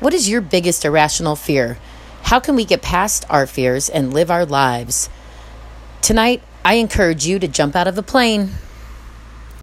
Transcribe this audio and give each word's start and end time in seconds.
What 0.00 0.14
is 0.14 0.28
your 0.28 0.40
biggest 0.40 0.84
irrational 0.84 1.34
fear? 1.34 1.76
How 2.22 2.38
can 2.38 2.54
we 2.54 2.64
get 2.64 2.82
past 2.82 3.24
our 3.28 3.48
fears 3.48 3.88
and 3.88 4.14
live 4.14 4.30
our 4.30 4.46
lives? 4.46 5.08
Tonight, 6.02 6.40
I 6.64 6.74
encourage 6.74 7.26
you 7.26 7.40
to 7.40 7.48
jump 7.48 7.74
out 7.74 7.88
of 7.88 7.96
the 7.96 8.02
plane. 8.04 8.50